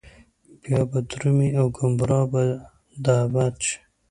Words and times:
بيا 0.61 0.79
به 0.89 0.99
درومي 1.09 1.49
او 1.59 1.65
ګمراه 1.77 2.25
به 2.31 2.43
د 3.03 3.05
ابد 3.23 3.55
شي 3.67 3.75